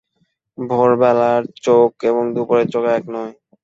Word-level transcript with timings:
ভোরবেলার 0.57 1.41
চোখ 1.63 1.91
এবং 2.09 2.23
দুপুরের 2.35 2.67
চোখ 2.73 2.83
এক 2.97 3.03
নয়। 3.13 3.33